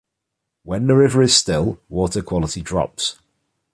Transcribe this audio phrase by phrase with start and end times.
[0.63, 3.19] When the river is still, water quality drops.